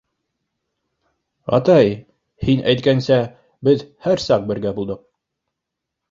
—Атай, 1.57 1.91
һин 2.47 2.63
әйткәнсә, 2.73 3.17
беҙ 3.67 3.83
һәр 4.07 4.23
саҡ 4.25 4.47
бергә 4.53 4.73
булдыҡ. 4.79 5.05